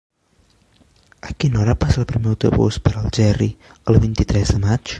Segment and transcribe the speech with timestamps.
[1.27, 3.51] A quina hora passa el primer autobús per Algerri
[3.93, 4.89] el vint-i-tres de maig?